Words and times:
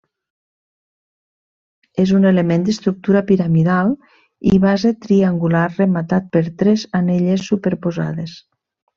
És 2.03 2.13
un 2.19 2.23
element 2.29 2.63
d'estructura 2.69 3.21
piramidal 3.27 3.93
i 4.53 4.57
base 4.63 4.93
triangular 5.03 5.65
rematat 5.75 6.33
per 6.37 6.43
tres 6.63 6.87
anelles 7.01 7.45
superposades. 7.51 8.35